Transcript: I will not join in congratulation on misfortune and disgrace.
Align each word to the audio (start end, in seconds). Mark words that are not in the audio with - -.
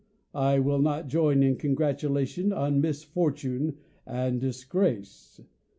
I 0.33 0.57
will 0.57 0.79
not 0.79 1.09
join 1.09 1.43
in 1.43 1.57
congratulation 1.57 2.51
on 2.51 2.81
misfortune 2.81 3.75
and 4.03 4.41
disgrace. 4.41 5.39